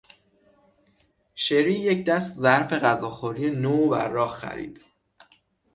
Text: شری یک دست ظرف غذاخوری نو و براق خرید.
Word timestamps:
شری 1.35 1.73
یک 1.73 2.05
دست 2.05 2.35
ظرف 2.35 2.73
غذاخوری 2.73 3.49
نو 3.51 3.73
و 3.77 3.89
براق 3.89 4.29
خرید. 4.35 4.79